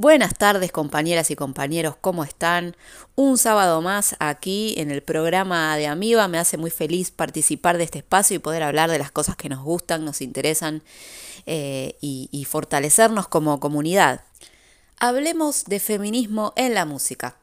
Buenas 0.00 0.34
tardes 0.36 0.70
compañeras 0.70 1.28
y 1.32 1.34
compañeros, 1.34 1.96
¿cómo 2.00 2.22
están? 2.22 2.76
Un 3.16 3.36
sábado 3.36 3.82
más 3.82 4.14
aquí 4.20 4.74
en 4.76 4.92
el 4.92 5.02
programa 5.02 5.76
de 5.76 5.88
Amiba. 5.88 6.28
Me 6.28 6.38
hace 6.38 6.56
muy 6.56 6.70
feliz 6.70 7.10
participar 7.10 7.78
de 7.78 7.82
este 7.82 7.98
espacio 7.98 8.36
y 8.36 8.38
poder 8.38 8.62
hablar 8.62 8.92
de 8.92 9.00
las 9.00 9.10
cosas 9.10 9.34
que 9.34 9.48
nos 9.48 9.64
gustan, 9.64 10.04
nos 10.04 10.22
interesan 10.22 10.84
eh, 11.46 11.96
y, 12.00 12.28
y 12.30 12.44
fortalecernos 12.44 13.26
como 13.26 13.58
comunidad. 13.58 14.20
Hablemos 15.00 15.64
de 15.64 15.80
feminismo 15.80 16.52
en 16.54 16.74
la 16.74 16.84
música. 16.84 17.34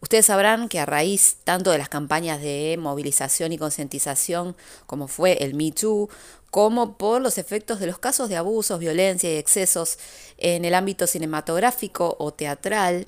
Ustedes 0.00 0.26
sabrán 0.26 0.70
que 0.70 0.80
a 0.80 0.86
raíz 0.86 1.36
tanto 1.44 1.70
de 1.72 1.78
las 1.78 1.90
campañas 1.90 2.40
de 2.40 2.78
movilización 2.80 3.52
y 3.52 3.58
concientización 3.58 4.56
como 4.86 5.08
fue 5.08 5.44
el 5.44 5.54
Me 5.54 5.72
Too, 5.72 6.08
como 6.50 6.96
por 6.96 7.20
los 7.20 7.38
efectos 7.38 7.80
de 7.80 7.86
los 7.86 7.98
casos 7.98 8.28
de 8.28 8.36
abusos, 8.36 8.78
violencia 8.78 9.32
y 9.32 9.36
excesos 9.36 9.98
en 10.38 10.64
el 10.64 10.74
ámbito 10.74 11.06
cinematográfico 11.06 12.16
o 12.18 12.32
teatral, 12.32 13.06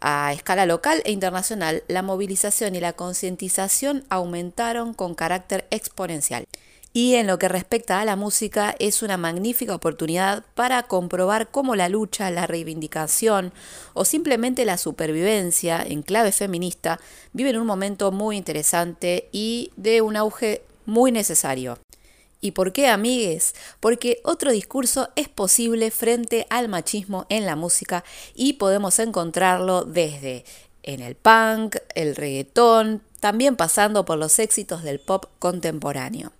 a 0.00 0.32
escala 0.32 0.64
local 0.66 1.02
e 1.04 1.10
internacional, 1.10 1.82
la 1.88 2.02
movilización 2.02 2.76
y 2.76 2.80
la 2.80 2.92
concientización 2.92 4.04
aumentaron 4.10 4.94
con 4.94 5.14
carácter 5.14 5.66
exponencial. 5.70 6.46
Y 6.92 7.16
en 7.16 7.26
lo 7.26 7.38
que 7.38 7.48
respecta 7.48 8.00
a 8.00 8.04
la 8.04 8.16
música, 8.16 8.74
es 8.78 9.02
una 9.02 9.16
magnífica 9.16 9.74
oportunidad 9.74 10.44
para 10.54 10.82
comprobar 10.84 11.50
cómo 11.50 11.76
la 11.76 11.88
lucha, 11.88 12.30
la 12.30 12.46
reivindicación 12.46 13.52
o 13.92 14.04
simplemente 14.04 14.64
la 14.64 14.78
supervivencia 14.78 15.82
en 15.86 16.02
clave 16.02 16.32
feminista 16.32 16.98
viven 17.32 17.58
un 17.58 17.66
momento 17.66 18.10
muy 18.10 18.36
interesante 18.36 19.28
y 19.32 19.70
de 19.76 20.00
un 20.00 20.16
auge 20.16 20.62
muy 20.86 21.12
necesario. 21.12 21.78
¿Y 22.40 22.52
por 22.52 22.72
qué, 22.72 22.86
amigues? 22.88 23.54
Porque 23.80 24.20
otro 24.24 24.52
discurso 24.52 25.08
es 25.16 25.28
posible 25.28 25.90
frente 25.90 26.46
al 26.50 26.68
machismo 26.68 27.26
en 27.28 27.46
la 27.46 27.56
música 27.56 28.04
y 28.34 28.54
podemos 28.54 28.98
encontrarlo 29.00 29.84
desde 29.84 30.44
en 30.84 31.00
el 31.00 31.16
punk, 31.16 31.76
el 31.94 32.14
reggaetón, 32.14 33.02
también 33.20 33.56
pasando 33.56 34.04
por 34.04 34.18
los 34.18 34.38
éxitos 34.38 34.82
del 34.84 35.00
pop 35.00 35.26
contemporáneo. 35.38 36.32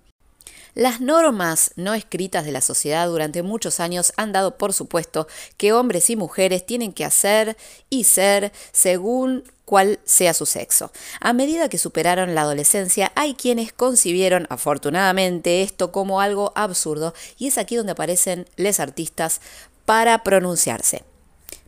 Las 0.78 1.00
normas 1.00 1.72
no 1.74 1.92
escritas 1.94 2.44
de 2.44 2.52
la 2.52 2.60
sociedad 2.60 3.08
durante 3.08 3.42
muchos 3.42 3.80
años 3.80 4.12
han 4.16 4.30
dado 4.30 4.56
por 4.56 4.72
supuesto 4.72 5.26
que 5.56 5.72
hombres 5.72 6.08
y 6.08 6.14
mujeres 6.14 6.64
tienen 6.64 6.92
que 6.92 7.04
hacer 7.04 7.56
y 7.90 8.04
ser 8.04 8.52
según 8.70 9.42
cuál 9.64 9.98
sea 10.04 10.34
su 10.34 10.46
sexo. 10.46 10.92
A 11.18 11.32
medida 11.32 11.68
que 11.68 11.78
superaron 11.78 12.36
la 12.36 12.42
adolescencia, 12.42 13.10
hay 13.16 13.34
quienes 13.34 13.72
concibieron, 13.72 14.46
afortunadamente, 14.50 15.62
esto 15.62 15.90
como 15.90 16.20
algo 16.20 16.52
absurdo 16.54 17.12
y 17.38 17.48
es 17.48 17.58
aquí 17.58 17.74
donde 17.74 17.90
aparecen 17.90 18.46
les 18.54 18.78
artistas 18.78 19.40
para 19.84 20.22
pronunciarse. 20.22 21.02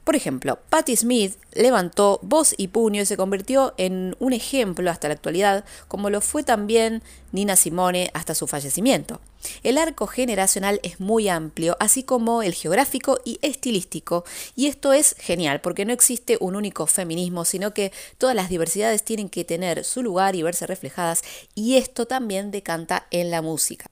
Por 0.04 0.16
ejemplo, 0.16 0.58
Patti 0.70 0.96
Smith 0.96 1.36
levantó 1.52 2.20
voz 2.22 2.54
y 2.56 2.68
puño 2.68 3.02
y 3.02 3.06
se 3.06 3.16
convirtió 3.16 3.74
en 3.76 4.16
un 4.18 4.32
ejemplo 4.32 4.90
hasta 4.90 5.08
la 5.08 5.14
actualidad, 5.14 5.64
como 5.88 6.08
lo 6.08 6.20
fue 6.20 6.42
también 6.42 7.02
Nina 7.32 7.54
Simone 7.54 8.10
hasta 8.14 8.34
su 8.34 8.46
fallecimiento. 8.46 9.20
El 9.62 9.78
arco 9.78 10.06
generacional 10.06 10.80
es 10.82 11.00
muy 11.00 11.28
amplio, 11.28 11.76
así 11.80 12.02
como 12.02 12.42
el 12.42 12.54
geográfico 12.54 13.20
y 13.24 13.38
estilístico, 13.42 14.24
y 14.56 14.66
esto 14.66 14.92
es 14.92 15.14
genial 15.18 15.60
porque 15.60 15.84
no 15.84 15.92
existe 15.92 16.38
un 16.40 16.56
único 16.56 16.86
feminismo, 16.86 17.44
sino 17.44 17.72
que 17.74 17.92
todas 18.18 18.34
las 18.34 18.48
diversidades 18.48 19.04
tienen 19.04 19.28
que 19.28 19.44
tener 19.44 19.84
su 19.84 20.02
lugar 20.02 20.34
y 20.34 20.42
verse 20.42 20.66
reflejadas, 20.66 21.22
y 21.54 21.76
esto 21.76 22.06
también 22.06 22.50
decanta 22.50 23.06
en 23.10 23.30
la 23.30 23.42
música. 23.42 23.86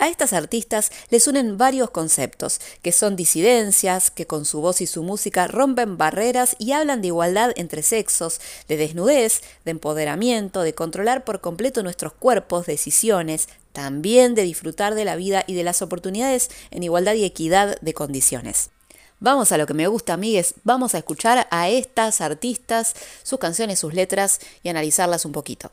A 0.00 0.08
estas 0.08 0.32
artistas 0.32 0.90
les 1.10 1.26
unen 1.26 1.58
varios 1.58 1.90
conceptos, 1.90 2.58
que 2.80 2.90
son 2.90 3.16
disidencias, 3.16 4.10
que 4.10 4.26
con 4.26 4.46
su 4.46 4.62
voz 4.62 4.80
y 4.80 4.86
su 4.86 5.02
música 5.02 5.46
rompen 5.46 5.98
barreras 5.98 6.56
y 6.58 6.72
hablan 6.72 7.02
de 7.02 7.08
igualdad 7.08 7.52
entre 7.56 7.82
sexos, 7.82 8.40
de 8.66 8.78
desnudez, 8.78 9.42
de 9.66 9.72
empoderamiento, 9.72 10.62
de 10.62 10.74
controlar 10.74 11.22
por 11.24 11.42
completo 11.42 11.82
nuestros 11.82 12.14
cuerpos, 12.14 12.64
decisiones, 12.64 13.50
también 13.72 14.34
de 14.34 14.44
disfrutar 14.44 14.94
de 14.94 15.04
la 15.04 15.16
vida 15.16 15.44
y 15.46 15.52
de 15.52 15.64
las 15.64 15.82
oportunidades 15.82 16.50
en 16.70 16.82
igualdad 16.82 17.12
y 17.12 17.26
equidad 17.26 17.78
de 17.82 17.92
condiciones. 17.92 18.70
Vamos 19.18 19.52
a 19.52 19.58
lo 19.58 19.66
que 19.66 19.74
me 19.74 19.86
gusta, 19.86 20.14
amigues. 20.14 20.54
Vamos 20.64 20.94
a 20.94 20.98
escuchar 20.98 21.46
a 21.50 21.68
estas 21.68 22.22
artistas, 22.22 22.94
sus 23.22 23.38
canciones, 23.38 23.78
sus 23.78 23.92
letras 23.92 24.40
y 24.62 24.70
analizarlas 24.70 25.26
un 25.26 25.32
poquito. 25.32 25.70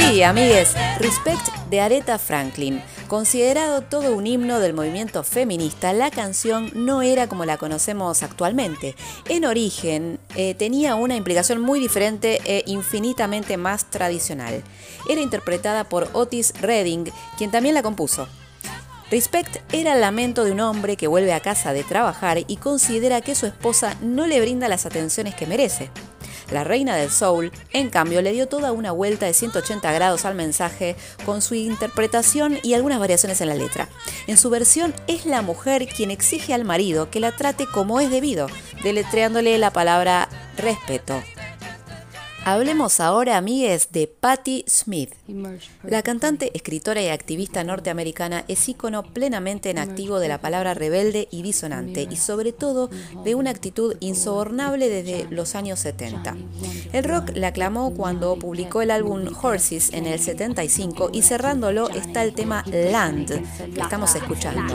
Amigues, 0.00 0.74
Respect 0.98 1.48
de 1.70 1.80
Aretha 1.80 2.18
Franklin. 2.18 2.82
Considerado 3.06 3.82
todo 3.82 4.14
un 4.14 4.26
himno 4.26 4.58
del 4.58 4.74
movimiento 4.74 5.22
feminista, 5.22 5.92
la 5.92 6.10
canción 6.10 6.70
no 6.74 7.02
era 7.02 7.28
como 7.28 7.44
la 7.44 7.58
conocemos 7.58 8.22
actualmente. 8.22 8.96
En 9.28 9.44
origen 9.44 10.18
eh, 10.34 10.54
tenía 10.54 10.96
una 10.96 11.14
implicación 11.14 11.60
muy 11.60 11.78
diferente 11.78 12.40
e 12.44 12.64
infinitamente 12.66 13.56
más 13.56 13.90
tradicional. 13.90 14.64
Era 15.08 15.20
interpretada 15.20 15.84
por 15.84 16.08
Otis 16.12 16.54
Redding, 16.60 17.10
quien 17.36 17.50
también 17.50 17.74
la 17.74 17.82
compuso. 17.82 18.26
Respect 19.10 19.58
era 19.72 19.94
el 19.94 20.00
lamento 20.00 20.44
de 20.44 20.52
un 20.52 20.60
hombre 20.60 20.96
que 20.96 21.06
vuelve 21.06 21.34
a 21.34 21.40
casa 21.40 21.72
de 21.72 21.84
trabajar 21.84 22.38
y 22.48 22.56
considera 22.56 23.20
que 23.20 23.34
su 23.34 23.46
esposa 23.46 23.94
no 24.00 24.26
le 24.26 24.40
brinda 24.40 24.66
las 24.66 24.86
atenciones 24.86 25.34
que 25.34 25.46
merece. 25.46 25.90
La 26.50 26.64
reina 26.64 26.96
del 26.96 27.10
soul, 27.10 27.52
en 27.72 27.90
cambio, 27.90 28.22
le 28.22 28.32
dio 28.32 28.48
toda 28.48 28.72
una 28.72 28.92
vuelta 28.92 29.26
de 29.26 29.34
180 29.34 29.92
grados 29.92 30.24
al 30.24 30.34
mensaje 30.34 30.96
con 31.24 31.42
su 31.42 31.54
interpretación 31.54 32.58
y 32.62 32.74
algunas 32.74 32.98
variaciones 32.98 33.40
en 33.40 33.48
la 33.48 33.54
letra. 33.54 33.88
En 34.26 34.36
su 34.36 34.50
versión 34.50 34.94
es 35.06 35.26
la 35.26 35.42
mujer 35.42 35.86
quien 35.86 36.10
exige 36.10 36.54
al 36.54 36.64
marido 36.64 37.10
que 37.10 37.20
la 37.20 37.32
trate 37.32 37.66
como 37.66 38.00
es 38.00 38.10
debido, 38.10 38.48
deletreándole 38.82 39.56
la 39.58 39.72
palabra 39.72 40.28
respeto. 40.56 41.22
Hablemos 42.46 43.00
ahora, 43.00 43.38
amigues, 43.38 43.90
de 43.90 44.06
Patti 44.06 44.66
Smith. 44.68 45.14
La 45.82 46.02
cantante, 46.02 46.50
escritora 46.54 47.00
y 47.00 47.08
activista 47.08 47.64
norteamericana 47.64 48.44
es 48.48 48.68
ícono 48.68 49.02
plenamente 49.02 49.70
en 49.70 49.78
activo 49.78 50.18
de 50.18 50.28
la 50.28 50.42
palabra 50.42 50.74
rebelde 50.74 51.26
y 51.30 51.42
disonante 51.42 52.06
y 52.10 52.16
sobre 52.16 52.52
todo 52.52 52.90
de 53.24 53.34
una 53.34 53.48
actitud 53.48 53.96
insobornable 54.00 54.90
desde 54.90 55.26
los 55.30 55.54
años 55.54 55.78
70. 55.80 56.36
El 56.92 57.04
rock 57.04 57.30
la 57.34 57.48
aclamó 57.48 57.94
cuando 57.94 58.38
publicó 58.38 58.82
el 58.82 58.90
álbum 58.90 59.24
Horses 59.42 59.92
en 59.94 60.06
el 60.06 60.20
75 60.20 61.10
y 61.14 61.22
cerrándolo 61.22 61.88
está 61.88 62.22
el 62.22 62.34
tema 62.34 62.62
Land 62.66 63.28
que 63.74 63.80
estamos 63.80 64.14
escuchando. 64.14 64.74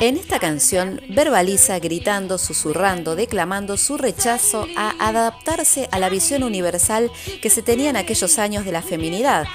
En 0.00 0.16
esta 0.16 0.38
canción 0.38 1.00
verbaliza 1.08 1.78
gritando, 1.78 2.38
susurrando, 2.38 3.16
declamando 3.16 3.76
su 3.76 3.96
rechazo 3.96 4.66
a 4.76 4.94
adaptarse 4.98 5.88
a 5.92 5.98
la 5.98 6.08
visión 6.08 6.42
universal 6.42 7.10
que 7.40 7.50
se 7.50 7.62
tenía 7.62 7.90
en 7.90 7.96
aquellos 7.96 8.38
años 8.38 8.64
de 8.64 8.72
la 8.72 8.82
feminidad, 8.82 9.46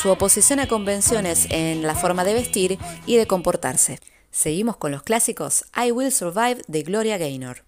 su 0.00 0.10
oposición 0.10 0.60
a 0.60 0.68
convenciones 0.68 1.46
en 1.50 1.82
la 1.82 1.94
forma 1.94 2.24
de 2.24 2.34
vestir 2.34 2.78
y 3.06 3.16
de 3.16 3.26
comportarse. 3.26 3.98
Seguimos 4.30 4.76
con 4.76 4.92
los 4.92 5.02
clásicos 5.02 5.64
I 5.76 5.90
Will 5.90 6.12
Survive 6.12 6.62
de 6.68 6.82
Gloria 6.82 7.18
Gaynor. 7.18 7.67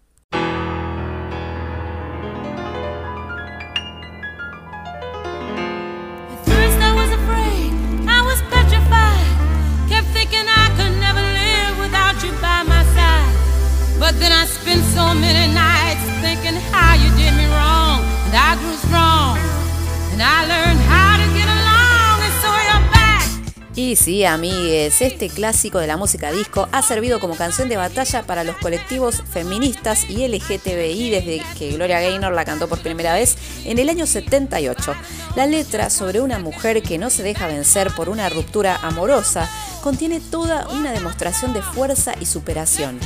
Y 23.75 23.97
sí, 23.97 24.25
amigues, 24.25 25.01
este 25.03 25.29
clásico 25.29 25.81
de 25.81 25.89
la 25.89 25.97
música 25.97 26.31
disco 26.31 26.69
ha 26.71 26.83
servido 26.83 27.19
como 27.19 27.35
canción 27.35 27.69
de 27.69 27.77
batalla 27.77 28.23
para 28.23 28.45
los 28.45 28.57
colectivos 28.59 29.25
feministas 29.33 30.09
y 30.09 30.29
LGTBI 30.29 31.11
desde 31.11 31.43
que 31.59 31.73
Gloria 31.73 32.01
Gaynor 32.01 32.33
la 32.33 32.45
cantó 32.45 32.69
por 32.69 32.79
primera 32.79 33.15
vez 33.15 33.37
en 33.65 33.79
el 33.81 33.89
año 33.89 34.07
78. 34.07 34.95
La 35.35 35.47
letra 35.47 35.91
sobre 35.91 36.21
una 36.21 36.39
mujer 36.39 36.83
que 36.83 36.99
no 36.99 37.11
se 37.11 37.25
deja 37.25 37.49
vencer 37.49 37.91
por 37.97 38.09
una 38.09 38.29
ruptura 38.29 38.77
amorosa 38.77 39.49
contiene 39.83 40.21
toda 40.21 40.69
una 40.69 40.93
demostración 40.93 41.53
de 41.55 41.63
fuerza 41.63 42.15
y 42.21 42.27
superación. 42.27 43.01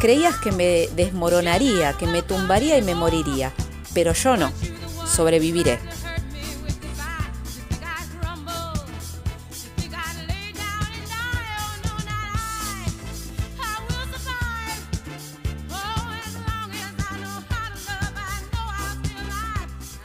Creías 0.00 0.36
que 0.36 0.52
me 0.52 0.88
desmoronaría, 0.94 1.94
que 1.94 2.06
me 2.06 2.22
tumbaría 2.22 2.76
y 2.76 2.82
me 2.82 2.94
moriría, 2.94 3.52
pero 3.94 4.12
yo 4.12 4.36
no, 4.36 4.52
sobreviviré. 5.06 5.78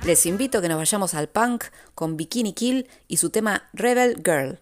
Les 0.05 0.25
invito 0.25 0.57
a 0.57 0.61
que 0.61 0.67
nos 0.67 0.77
vayamos 0.77 1.13
al 1.13 1.29
punk 1.29 1.65
con 1.93 2.17
Bikini 2.17 2.53
Kill 2.53 2.87
y 3.07 3.17
su 3.17 3.29
tema 3.29 3.69
Rebel 3.73 4.15
Girl. 4.25 4.59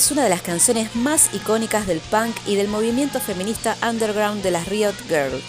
Es 0.00 0.10
una 0.10 0.24
de 0.24 0.30
las 0.30 0.40
canciones 0.40 0.96
más 0.96 1.28
icónicas 1.34 1.86
del 1.86 2.00
punk 2.00 2.34
y 2.46 2.56
del 2.56 2.68
movimiento 2.68 3.20
feminista 3.20 3.76
underground 3.86 4.42
de 4.42 4.50
las 4.50 4.66
Riot 4.66 4.94
Girls. 5.08 5.44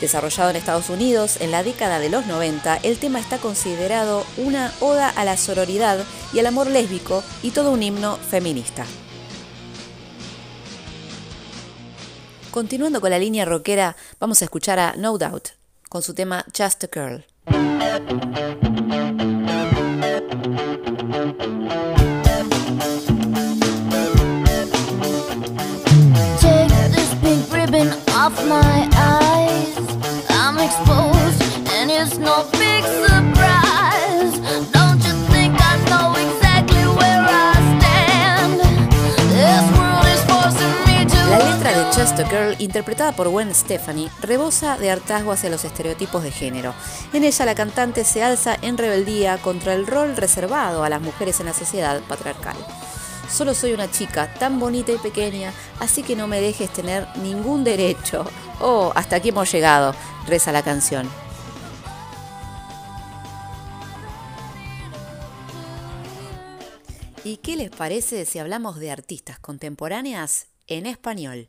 Desarrollado 0.00 0.50
en 0.50 0.56
Estados 0.56 0.88
Unidos 0.88 1.38
en 1.40 1.50
la 1.50 1.64
década 1.64 1.98
de 1.98 2.08
los 2.08 2.24
90, 2.24 2.76
el 2.84 2.96
tema 2.98 3.18
está 3.18 3.38
considerado 3.38 4.24
una 4.36 4.72
oda 4.78 5.08
a 5.08 5.24
la 5.24 5.36
sororidad 5.36 6.04
y 6.32 6.38
al 6.38 6.46
amor 6.46 6.68
lésbico 6.68 7.24
y 7.42 7.50
todo 7.50 7.72
un 7.72 7.82
himno 7.82 8.18
feminista. 8.18 8.86
Continuando 12.52 13.00
con 13.00 13.10
la 13.10 13.18
línea 13.18 13.46
rockera, 13.46 13.96
vamos 14.20 14.42
a 14.42 14.44
escuchar 14.44 14.78
a 14.78 14.94
No 14.96 15.18
Doubt 15.18 15.48
con 15.88 16.02
su 16.02 16.14
tema 16.14 16.44
Just 16.56 16.84
a 16.84 16.88
Girl. 16.94 17.24
Girl, 42.30 42.54
interpretada 42.58 43.12
por 43.12 43.28
Gwen 43.30 43.54
Stefani, 43.54 44.10
rebosa 44.20 44.76
de 44.76 44.90
hartazgo 44.90 45.32
hacia 45.32 45.48
los 45.48 45.64
estereotipos 45.64 46.22
de 46.22 46.30
género. 46.30 46.74
En 47.14 47.24
ella, 47.24 47.46
la 47.46 47.54
cantante 47.54 48.04
se 48.04 48.22
alza 48.22 48.54
en 48.60 48.76
rebeldía 48.76 49.38
contra 49.38 49.72
el 49.72 49.86
rol 49.86 50.14
reservado 50.14 50.84
a 50.84 50.90
las 50.90 51.00
mujeres 51.00 51.40
en 51.40 51.46
la 51.46 51.54
sociedad 51.54 52.02
patriarcal. 52.02 52.56
Solo 53.30 53.54
soy 53.54 53.72
una 53.72 53.90
chica 53.90 54.34
tan 54.34 54.60
bonita 54.60 54.92
y 54.92 54.98
pequeña, 54.98 55.54
así 55.80 56.02
que 56.02 56.16
no 56.16 56.26
me 56.26 56.42
dejes 56.42 56.70
tener 56.70 57.06
ningún 57.16 57.64
derecho. 57.64 58.26
Oh, 58.60 58.92
hasta 58.94 59.16
aquí 59.16 59.30
hemos 59.30 59.50
llegado, 59.50 59.94
reza 60.26 60.52
la 60.52 60.62
canción. 60.62 61.08
¿Y 67.24 67.38
qué 67.38 67.56
les 67.56 67.70
parece 67.70 68.26
si 68.26 68.38
hablamos 68.38 68.78
de 68.78 68.90
artistas 68.90 69.38
contemporáneas 69.38 70.48
en 70.66 70.84
español? 70.84 71.48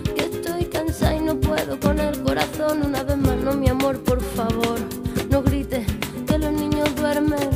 cansada 1.01 1.15
y 1.15 1.21
no 1.21 1.39
puedo 1.39 1.79
con 1.79 1.99
el 1.99 2.21
corazón. 2.21 2.83
Una 2.85 3.03
vez 3.03 3.17
más, 3.17 3.37
no, 3.37 3.53
mi 3.53 3.69
amor, 3.69 3.99
por 4.03 4.21
favor, 4.21 4.79
no 5.29 5.41
grites 5.41 5.85
que 6.27 6.37
los 6.37 6.51
niños 6.51 6.95
duermen. 6.95 7.49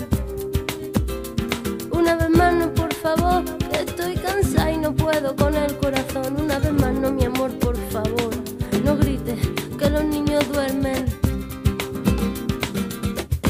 Una 1.92 2.16
vez 2.16 2.30
más, 2.30 2.54
no, 2.54 2.72
favor, 3.02 3.44
estoy 3.72 4.16
cansada 4.16 4.72
y 4.72 4.78
no 4.78 4.94
puedo 4.94 5.36
con 5.36 5.56
el 5.56 5.78
corazón. 5.78 6.42
Una 6.42 6.60
vez 6.60 6.74
más, 6.74 6.94
no, 6.94 7.12
mi 7.12 7.26
amor, 7.26 7.52
por 7.60 7.78
favor, 7.92 8.32
no 8.84 8.98
grites 8.98 9.40
que 9.78 9.90
los 9.90 10.04
niños 10.04 10.44
duermen. 10.52 11.06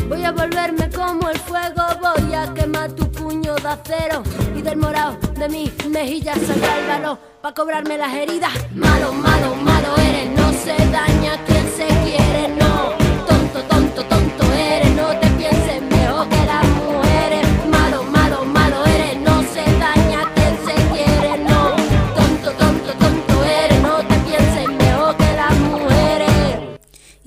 Voy 0.10 0.24
a 0.24 0.32
volverme 0.32 0.90
como 0.90 1.30
el 1.30 1.40
fuego, 1.40 1.84
voy 2.02 2.34
a 2.34 2.54
quemar 2.54 2.92
tu 2.92 3.10
puño 3.12 3.56
de 3.56 3.68
acero 3.68 4.24
y 4.56 4.62
del 4.62 4.78
morado 4.78 5.18
de 5.38 5.48
mis 5.50 5.72
mejillas 5.88 6.38
saldrá 6.46 6.80
el 6.80 6.88
valor 6.88 7.18
para 7.42 7.56
cobrarme 7.56 7.98
las 7.98 8.14
heridas. 8.14 8.52
Malo, 8.76 9.14
malo, 9.14 9.56
malo 9.56 9.75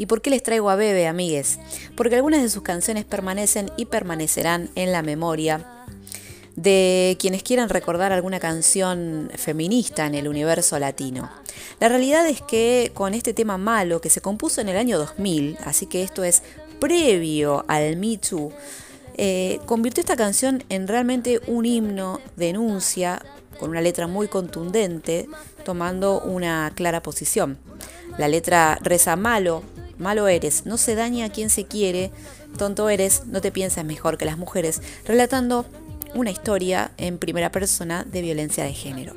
por 0.09 0.23
qué 0.23 0.31
les 0.31 0.43
traigo 0.43 0.71
a 0.71 0.75
Bebe, 0.75 1.07
amigues? 1.07 1.61
Porque 1.95 2.17
algunas 2.17 2.43
de 2.43 2.49
sus 2.49 2.63
canciones 2.63 3.05
permanecen 3.05 3.71
y 3.77 3.85
permanecerán 3.85 4.71
en 4.75 4.91
la 4.91 5.03
memoria 5.03 5.65
de 6.59 7.17
quienes 7.21 7.45
quieran 7.45 7.69
recordar 7.69 8.13
alguna 8.13 8.41
canción 8.41 9.31
feminista 9.37 10.07
en 10.07 10.17
el 10.17 10.27
universo 10.27 10.77
latino. 10.81 11.31
La 11.79 11.89
realidad 11.89 12.27
es 12.27 12.43
que 12.43 12.91
con 12.95 13.15
este 13.15 13.33
tema 13.33 13.59
malo 13.59 14.01
que 14.01 14.11
se 14.11 14.21
compuso 14.21 14.61
en 14.61 14.69
el 14.69 14.77
año 14.77 14.99
2000, 14.99 15.57
así 15.65 15.87
que 15.87 16.03
esto 16.03 16.25
es 16.25 16.43
previo 16.81 17.65
al 17.69 17.97
Me 17.97 18.19
Too, 18.19 18.51
eh, 19.17 19.61
convirtió 19.67 20.01
esta 20.01 20.17
canción 20.17 20.65
en 20.69 20.89
realmente 20.89 21.41
un 21.47 21.65
himno, 21.65 22.21
denuncia, 22.35 23.23
con 23.61 23.71
una 23.71 23.81
letra 23.81 24.09
muy 24.09 24.27
contundente, 24.27 25.29
tomando 25.65 26.21
una 26.21 26.73
clara 26.75 27.05
posición. 27.05 27.57
La 28.19 28.27
letra 28.27 28.81
reza 28.83 29.15
malo, 29.15 29.63
malo 29.97 30.27
eres, 30.27 30.67
no 30.67 30.77
se 30.77 30.97
daña 30.97 31.27
a 31.27 31.31
quien 31.31 31.51
se 31.51 31.67
quiere, 31.67 32.11
tonto 32.57 32.89
eres, 32.89 33.27
no 33.27 33.41
te 33.41 33.53
piensas 33.53 33.85
mejor 33.85 34.19
que 34.19 34.25
las 34.25 34.39
mujeres, 34.39 34.83
relatando 35.05 35.65
una 36.15 36.31
historia 36.31 36.93
en 36.97 37.19
primera 37.19 37.51
persona 37.51 38.05
de 38.05 38.23
violencia 38.23 38.65
de 38.65 38.73
género. 38.73 39.15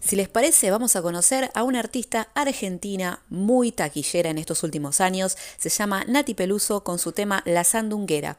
Si 0.00 0.16
les 0.16 0.28
parece, 0.28 0.70
vamos 0.70 0.96
a 0.96 1.02
conocer 1.02 1.50
a 1.54 1.62
una 1.62 1.78
artista 1.78 2.30
argentina 2.34 3.22
muy 3.28 3.70
taquillera 3.70 4.30
en 4.30 4.38
estos 4.38 4.62
últimos 4.62 5.00
años. 5.00 5.36
Se 5.58 5.68
llama 5.68 6.04
Nati 6.08 6.34
Peluso 6.34 6.82
con 6.82 6.98
su 6.98 7.12
tema 7.12 7.42
La 7.44 7.64
Sandunguera. 7.64 8.38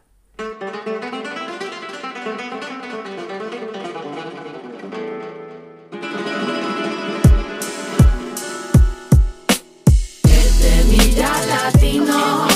Semilla 10.60 11.46
latina. 11.46 12.52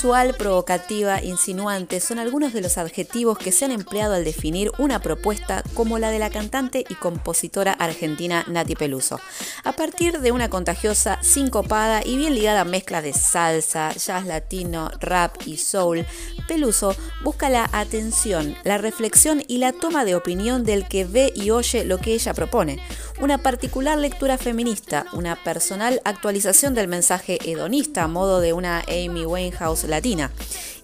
Sensual, 0.00 0.32
provocativa, 0.32 1.22
insinuante 1.22 2.00
son 2.00 2.18
algunos 2.18 2.54
de 2.54 2.62
los 2.62 2.78
adjetivos 2.78 3.36
que 3.36 3.52
se 3.52 3.66
han 3.66 3.70
empleado 3.70 4.14
al 4.14 4.24
definir 4.24 4.72
una 4.78 5.02
propuesta 5.02 5.62
como 5.74 5.98
la 5.98 6.10
de 6.10 6.18
la 6.18 6.30
cantante 6.30 6.86
y 6.88 6.94
compositora 6.94 7.72
argentina 7.72 8.46
Nati 8.48 8.76
Peluso. 8.76 9.20
A 9.62 9.72
partir 9.72 10.20
de 10.20 10.32
una 10.32 10.48
contagiosa, 10.48 11.18
sincopada 11.22 12.00
y 12.02 12.16
bien 12.16 12.34
ligada 12.34 12.64
mezcla 12.64 13.02
de 13.02 13.12
salsa, 13.12 13.92
jazz 13.92 14.24
latino, 14.24 14.90
rap 15.00 15.36
y 15.44 15.58
soul, 15.58 16.06
Peluso 16.48 16.96
busca 17.22 17.50
la 17.50 17.68
atención, 17.70 18.56
la 18.64 18.78
reflexión 18.78 19.42
y 19.48 19.58
la 19.58 19.72
toma 19.74 20.06
de 20.06 20.14
opinión 20.14 20.64
del 20.64 20.88
que 20.88 21.04
ve 21.04 21.30
y 21.36 21.50
oye 21.50 21.84
lo 21.84 21.98
que 21.98 22.14
ella 22.14 22.32
propone. 22.32 22.80
Una 23.20 23.36
particular 23.36 23.98
lectura 23.98 24.38
feminista, 24.38 25.04
una 25.12 25.36
personal 25.36 26.00
actualización 26.06 26.74
del 26.74 26.88
mensaje 26.88 27.38
hedonista 27.44 28.04
a 28.04 28.08
modo 28.08 28.40
de 28.40 28.54
una 28.54 28.80
Amy 28.88 29.26
Winehouse 29.26 29.84
latina. 29.84 30.30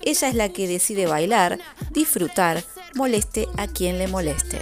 Ella 0.03 0.29
es 0.29 0.35
la 0.35 0.51
que 0.51 0.69
decide 0.69 1.07
bailar, 1.07 1.59
disfrutar, 1.93 2.63
moleste 2.95 3.49
a 3.57 3.69
quien 3.69 3.97
le 3.97 4.07
moleste. 4.07 4.61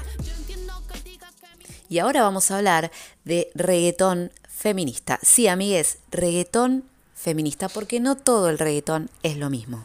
Y 1.88 1.98
ahora 1.98 2.22
vamos 2.22 2.50
a 2.50 2.58
hablar 2.58 2.92
de 3.24 3.50
reggaetón 3.56 4.30
feminista. 4.48 5.18
Sí, 5.22 5.48
amigues, 5.48 5.98
reggaetón 6.12 6.84
feminista, 7.12 7.68
porque 7.68 7.98
no 7.98 8.16
todo 8.16 8.50
el 8.50 8.58
reggaetón 8.58 9.10
es 9.24 9.36
lo 9.36 9.50
mismo. 9.50 9.84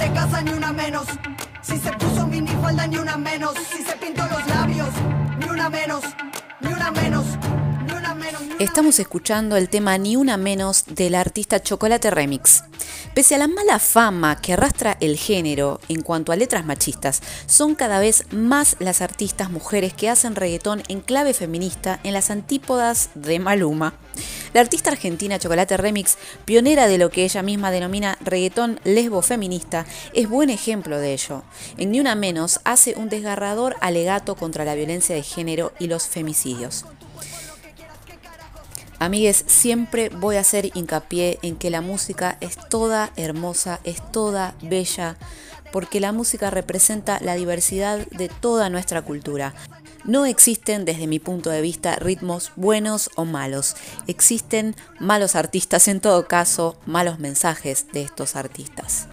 de 0.00 0.12
casa, 0.12 0.40
ni 0.40 0.52
una 0.52 0.72
menos. 0.72 1.06
Si 1.60 1.76
se 1.76 1.92
puso 1.92 2.26
minifalda, 2.26 2.86
ni 2.86 2.96
una 2.96 3.16
menos. 3.18 3.54
Si 3.70 3.82
se 3.82 3.96
pintó 3.96 4.22
los 4.26 4.46
labios, 4.46 4.88
ni 5.38 5.46
una 5.46 5.68
menos. 5.68 6.02
Ni 6.60 6.72
una 6.72 6.90
menos. 6.90 7.26
Estamos 8.58 8.98
escuchando 8.98 9.56
el 9.56 9.68
tema 9.68 9.96
Ni 9.96 10.16
una 10.16 10.36
menos 10.36 10.84
del 10.86 11.14
artista 11.14 11.62
Chocolate 11.62 12.10
Remix. 12.10 12.62
Pese 13.14 13.34
a 13.34 13.38
la 13.38 13.48
mala 13.48 13.78
fama 13.78 14.40
que 14.40 14.52
arrastra 14.52 14.96
el 15.00 15.16
género 15.16 15.80
en 15.88 16.02
cuanto 16.02 16.30
a 16.30 16.36
letras 16.36 16.66
machistas, 16.66 17.22
son 17.46 17.74
cada 17.74 17.98
vez 17.98 18.24
más 18.32 18.76
las 18.78 19.00
artistas 19.00 19.50
mujeres 19.50 19.94
que 19.94 20.10
hacen 20.10 20.36
reggaetón 20.36 20.82
en 20.88 21.00
clave 21.00 21.34
feminista 21.34 22.00
en 22.04 22.12
las 22.12 22.30
antípodas 22.30 23.10
de 23.14 23.38
Maluma. 23.38 23.94
La 24.52 24.60
artista 24.60 24.90
argentina 24.90 25.38
Chocolate 25.38 25.76
Remix, 25.76 26.18
pionera 26.44 26.86
de 26.86 26.98
lo 26.98 27.10
que 27.10 27.24
ella 27.24 27.42
misma 27.42 27.70
denomina 27.70 28.18
reggaetón 28.20 28.80
lesbo 28.84 29.22
feminista, 29.22 29.86
es 30.12 30.28
buen 30.28 30.50
ejemplo 30.50 30.98
de 30.98 31.14
ello. 31.14 31.42
En 31.78 31.92
Ni 31.92 32.00
Una 32.00 32.14
Menos 32.14 32.60
hace 32.64 32.94
un 32.96 33.08
desgarrador 33.08 33.76
alegato 33.80 34.34
contra 34.34 34.64
la 34.64 34.74
violencia 34.74 35.14
de 35.14 35.22
género 35.22 35.72
y 35.78 35.86
los 35.86 36.06
femicidios. 36.06 36.84
Amigues, 39.00 39.44
siempre 39.46 40.10
voy 40.10 40.36
a 40.36 40.40
hacer 40.40 40.70
hincapié 40.76 41.38
en 41.40 41.56
que 41.56 41.70
la 41.70 41.80
música 41.80 42.36
es 42.42 42.58
toda 42.68 43.12
hermosa, 43.16 43.80
es 43.82 44.02
toda 44.12 44.54
bella, 44.60 45.16
porque 45.72 46.00
la 46.00 46.12
música 46.12 46.50
representa 46.50 47.18
la 47.22 47.34
diversidad 47.34 48.06
de 48.08 48.28
toda 48.28 48.68
nuestra 48.68 49.00
cultura. 49.00 49.54
No 50.04 50.26
existen, 50.26 50.84
desde 50.84 51.06
mi 51.06 51.18
punto 51.18 51.48
de 51.48 51.62
vista, 51.62 51.96
ritmos 51.96 52.52
buenos 52.56 53.08
o 53.16 53.24
malos. 53.24 53.74
Existen 54.06 54.76
malos 54.98 55.34
artistas, 55.34 55.88
en 55.88 56.00
todo 56.00 56.28
caso, 56.28 56.76
malos 56.84 57.18
mensajes 57.18 57.86
de 57.92 58.02
estos 58.02 58.36
artistas. 58.36 59.08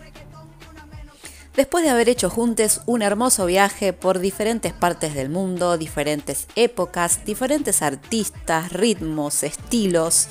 Después 1.57 1.83
de 1.83 1.89
haber 1.89 2.07
hecho 2.07 2.29
juntos 2.29 2.81
un 2.85 3.01
hermoso 3.01 3.47
viaje 3.47 3.91
por 3.91 4.19
diferentes 4.19 4.73
partes 4.73 5.15
del 5.15 5.29
mundo, 5.29 5.79
diferentes 5.79 6.45
épocas, 6.55 7.25
diferentes 7.25 7.81
artistas, 7.81 8.71
ritmos, 8.71 9.41
estilos, 9.41 10.27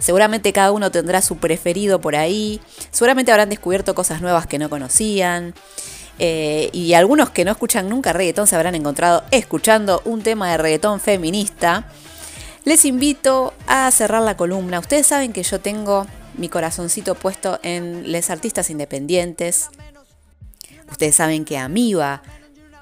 seguramente 0.00 0.52
cada 0.52 0.72
uno 0.72 0.90
tendrá 0.90 1.22
su 1.22 1.36
preferido 1.36 2.00
por 2.00 2.16
ahí, 2.16 2.60
seguramente 2.90 3.30
habrán 3.30 3.50
descubierto 3.50 3.94
cosas 3.94 4.20
nuevas 4.20 4.48
que 4.48 4.58
no 4.58 4.68
conocían. 4.68 5.54
eh, 6.18 6.70
y 6.72 6.94
algunos 6.94 7.30
que 7.30 7.44
no 7.44 7.52
escuchan 7.52 7.88
nunca 7.88 8.12
reggaetón 8.12 8.48
se 8.48 8.56
habrán 8.56 8.74
encontrado 8.74 9.22
escuchando 9.30 10.02
un 10.04 10.22
tema 10.22 10.50
de 10.50 10.56
reggaetón 10.58 10.98
feminista. 10.98 11.86
Les 12.64 12.84
invito 12.84 13.54
a 13.68 13.88
cerrar 13.92 14.22
la 14.22 14.36
columna. 14.36 14.80
Ustedes 14.80 15.06
saben 15.06 15.32
que 15.32 15.44
yo 15.44 15.60
tengo 15.60 16.08
mi 16.36 16.48
corazoncito 16.48 17.14
puesto 17.14 17.60
en 17.62 18.10
les 18.10 18.28
artistas 18.30 18.70
independientes, 18.70 19.70
Ustedes 20.90 21.16
saben 21.16 21.44
que 21.44 21.58
Amiba 21.58 22.22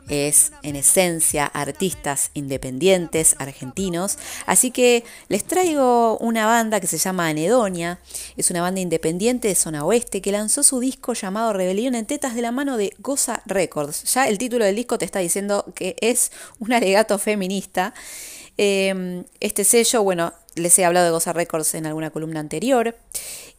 es 0.09 0.52
en 0.62 0.76
esencia 0.76 1.47
artistas 1.47 2.30
independientes 2.35 3.37
argentinos, 3.38 4.18
así 4.47 4.71
que 4.71 5.04
les 5.28 5.44
traigo 5.44 6.18
una 6.18 6.47
banda 6.47 6.80
que 6.80 6.87
se 6.87 6.99
llama 6.99 7.28
Anedonia, 7.28 8.00
es 8.37 8.50
una 8.50 8.62
banda 8.62 8.80
independiente 8.80 9.49
de 9.49 9.54
zona 9.54 9.85
oeste 9.85 10.21
que 10.21 10.32
lanzó 10.32 10.62
su 10.62 10.80
disco 10.80 11.14
llamado 11.14 11.52
Rebelión 11.52 11.94
en 11.94 12.06
Tetas 12.06 12.35
de 12.35 12.42
la 12.42 12.52
mano 12.52 12.76
de 12.76 12.94
Goza 12.99 13.42
Records. 13.47 14.12
Ya 14.12 14.28
el 14.28 14.38
título 14.38 14.64
del 14.64 14.76
disco 14.76 14.99
te 14.99 15.04
está 15.04 15.21
diciendo 15.21 15.64
que 15.75 15.97
es 16.00 16.32
un 16.59 16.73
alegato 16.73 17.18
feminista. 17.18 17.94
Eh, 18.59 19.25
este 19.40 19.64
sello, 19.64 20.02
bueno, 20.02 20.32
les 20.54 20.78
he 20.78 20.85
hablado 20.85 21.06
de 21.06 21.12
Goza 21.12 21.32
Records 21.32 21.75
en 21.75 21.87
alguna 21.87 22.11
columna 22.11 22.40
anterior. 22.40 22.97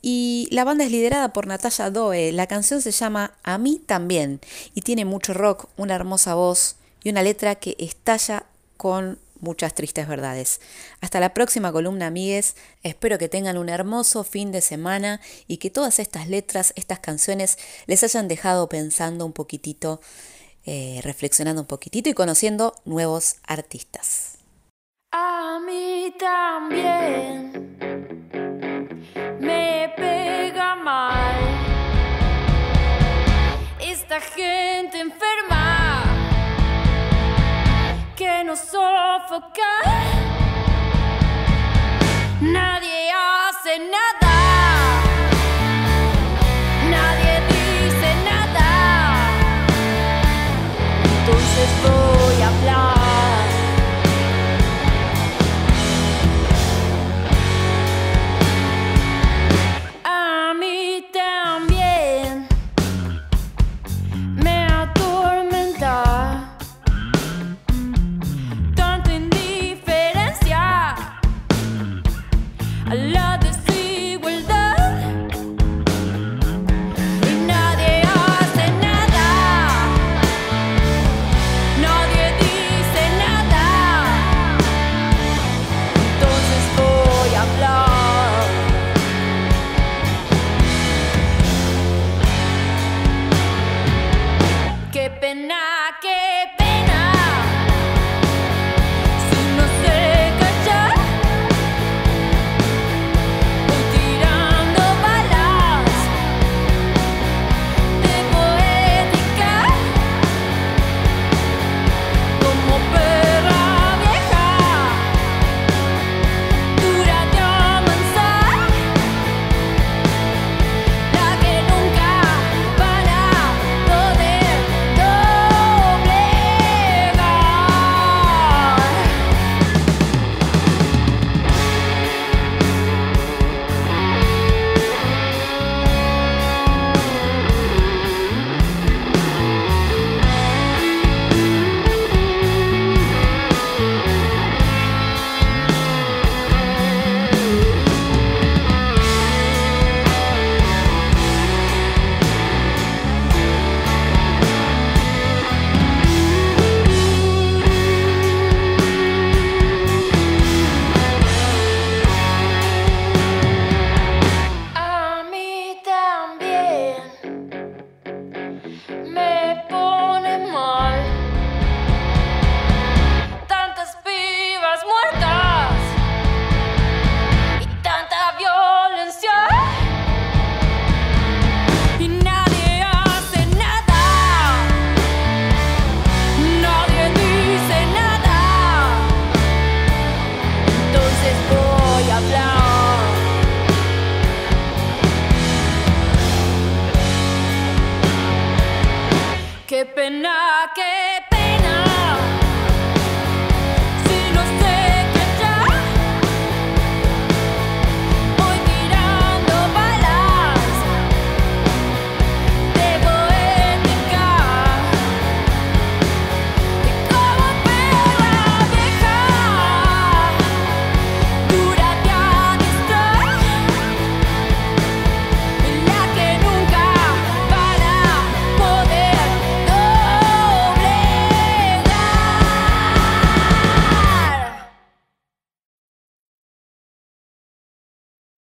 Y 0.06 0.50
la 0.52 0.66
banda 0.66 0.84
es 0.84 0.92
liderada 0.92 1.32
por 1.32 1.48
Natalia 1.48 1.90
Doe. 1.90 2.34
La 2.34 2.46
canción 2.46 2.82
se 2.82 2.92
llama 2.92 3.36
A 3.42 3.58
mí 3.58 3.82
también 3.84 4.42
y 4.76 4.82
tiene 4.82 5.06
mucho 5.06 5.34
rock, 5.34 5.70
una 5.78 5.96
hermosa 5.96 6.36
voz 6.36 6.76
y 7.04 7.10
una 7.10 7.24
letra 7.24 7.56
que 7.56 7.78
estalla 7.80 8.46
con 8.76 9.18
muchas 9.40 9.74
tristes 9.74 10.06
verdades. 10.06 10.60
Hasta 11.00 11.22
la 11.22 11.34
próxima 11.34 11.72
columna, 11.72 12.08
amigues. 12.08 12.58
Espero 12.84 13.18
que 13.18 13.30
tengan 13.30 13.58
un 13.58 13.70
hermoso 13.70 14.26
fin 14.26 14.52
de 14.52 14.60
semana 14.60 15.22
y 15.48 15.56
que 15.56 15.70
todas 15.70 16.00
estas 16.00 16.28
letras, 16.28 16.74
estas 16.76 17.00
canciones, 17.00 17.58
les 17.88 18.04
hayan 18.04 18.28
dejado 18.28 18.68
pensando 18.68 19.26
un 19.26 19.32
poquitito, 19.32 20.02
eh, 20.66 21.00
reflexionando 21.02 21.62
un 21.62 21.68
poquitito 21.68 22.10
y 22.10 22.14
conociendo 22.14 22.76
nuevos 22.84 23.38
artistas. 23.48 24.38
A 25.14 25.62
mí 25.66 26.14
también 26.20 27.93
nos 38.54 38.60
sofoca. 38.60 39.72
Nadie 42.40 43.12
hace 43.12 43.80
nada. 43.80 44.23